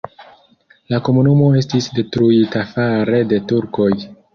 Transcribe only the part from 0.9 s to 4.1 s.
La komunumo estis detruita fare de turkoj.